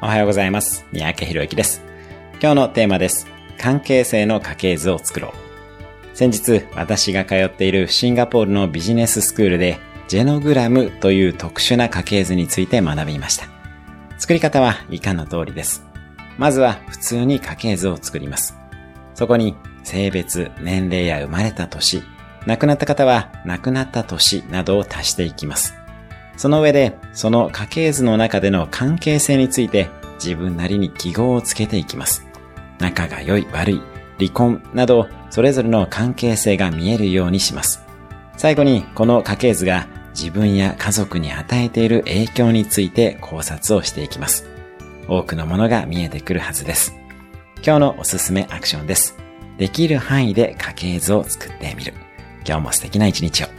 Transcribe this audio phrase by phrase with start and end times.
[0.00, 0.86] おはようございます。
[0.92, 1.82] 三宅博之です。
[2.40, 3.26] 今日のテーマです。
[3.58, 6.16] 関係性の家系図を作ろう。
[6.16, 13.46] 先日、私が通っているシンガポールのビジネススクールで、ジェノグラムという特殊な家系図について学びました。
[14.18, 15.84] 作り方は以下の通りです。
[16.38, 18.56] まずは普通に家系図を作ります。
[19.14, 22.04] そこに性別、年齢や生まれた年、
[22.46, 25.74] 亡くなった方は亡くなった年などを足していきます。
[26.38, 29.90] その上で、その家系図の中での関係性について
[30.22, 32.26] 自分なりに記号をつけていきます。
[32.78, 33.82] 仲が良い、悪い、
[34.18, 37.82] 離婚など、それぞれの関係性が見えるようにします。
[38.36, 44.48] 最後に、この家系図が自分や家族に与えている影響について考察をしていきます。
[45.08, 46.94] 多くのものが見えてくるはずです。
[47.64, 49.16] 今日のおすすめアクションです。
[49.58, 51.94] できる範囲で家系図を作ってみる。
[52.46, 53.57] 今日も素敵な一日を。